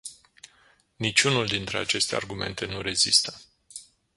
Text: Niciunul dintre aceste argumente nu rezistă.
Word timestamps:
Niciunul 0.97 1.47
dintre 1.47 1.77
aceste 1.77 2.15
argumente 2.15 2.65
nu 2.65 2.81
rezistă. 2.81 3.39